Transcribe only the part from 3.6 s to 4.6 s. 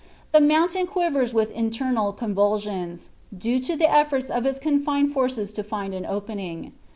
the efforts of its